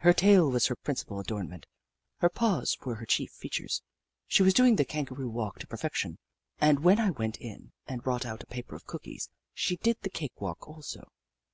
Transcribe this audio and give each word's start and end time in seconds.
Her 0.00 0.12
tail 0.12 0.50
was 0.50 0.66
her 0.66 0.76
principal 0.76 1.18
adornment; 1.18 1.64
her 2.18 2.28
paws 2.28 2.76
were 2.84 2.96
her 2.96 3.06
chief 3.06 3.30
features. 3.30 3.80
She 4.26 4.42
was 4.42 4.52
doing 4.52 4.76
the 4.76 4.84
kangaroo 4.84 5.30
walk 5.30 5.60
to 5.60 5.66
perfection, 5.66 6.18
and 6.58 6.80
when 6.80 7.00
I 7.00 7.08
went 7.08 7.38
in 7.40 7.72
and 7.86 8.02
brought 8.02 8.26
out 8.26 8.42
a 8.42 8.46
paper 8.46 8.74
of 8.76 8.84
cookies 8.84 9.30
she 9.54 9.78
did 9.78 9.96
the 10.02 10.10
cake 10.10 10.38
walk 10.42 10.68
also. 10.68 11.10